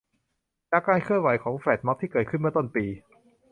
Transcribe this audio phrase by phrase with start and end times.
[0.71, 2.85] จากการเคลื่อนไหวของ แฟลชม็อบ ที่เกิดขึ้นเมื่อต้นปี